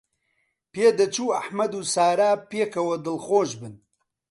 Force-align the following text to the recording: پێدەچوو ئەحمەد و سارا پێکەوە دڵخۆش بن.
پێدەچوو 0.73 1.33
ئەحمەد 1.35 1.73
و 1.75 1.81
سارا 1.93 2.31
پێکەوە 2.51 2.95
دڵخۆش 3.05 3.49
بن. 3.61 3.73